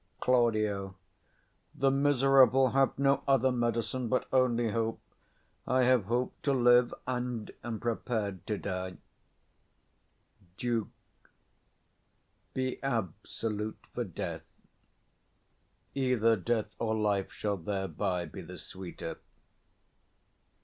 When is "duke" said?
10.57-10.87